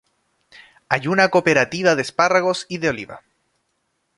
Hay 0.89 1.05
una 1.07 1.29
cooperativa 1.29 1.93
de 1.93 2.01
espárragos 2.01 2.65
y 2.67 2.79
de 2.79 2.89
oliva. 2.89 3.21